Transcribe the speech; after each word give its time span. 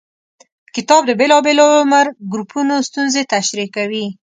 کتاب 0.75 1.01
د 1.07 1.11
بېلابېلو 1.19 1.65
عمر 1.81 2.05
ګروپونو 2.31 2.75
ستونزې 2.87 3.21
تشریح 3.33 3.67
کوي. 3.75 4.05